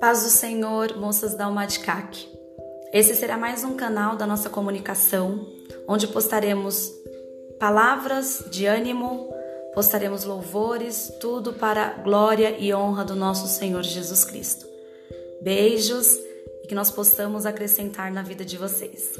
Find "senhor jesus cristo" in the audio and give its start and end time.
13.48-14.66